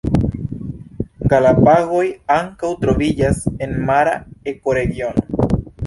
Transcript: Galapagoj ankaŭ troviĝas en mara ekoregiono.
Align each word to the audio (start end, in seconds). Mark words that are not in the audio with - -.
Galapagoj 1.33 2.01
ankaŭ 2.37 2.73
troviĝas 2.87 3.47
en 3.67 3.79
mara 3.91 4.19
ekoregiono. 4.55 5.51